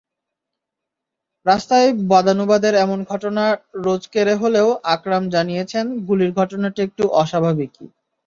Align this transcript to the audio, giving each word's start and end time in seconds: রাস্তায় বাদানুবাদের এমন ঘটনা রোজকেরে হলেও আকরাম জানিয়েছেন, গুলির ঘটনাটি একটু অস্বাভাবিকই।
রাস্তায় 1.45 1.89
বাদানুবাদের 2.11 2.73
এমন 2.75 2.99
ঘটনা 3.03 3.43
রোজকেরে 3.85 4.33
হলেও 4.35 4.67
আকরাম 4.93 5.23
জানিয়েছেন, 5.29 5.85
গুলির 6.07 6.31
ঘটনাটি 6.39 6.79
একটু 6.83 7.03
অস্বাভাবিকই। 7.21 7.87